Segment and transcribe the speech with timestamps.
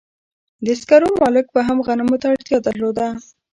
[0.65, 3.07] د سکارو مالک به هم غنمو ته اړتیا درلوده